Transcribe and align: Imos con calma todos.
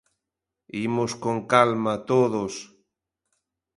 Imos 0.87 1.11
con 1.23 1.37
calma 1.51 1.93
todos. 2.09 2.53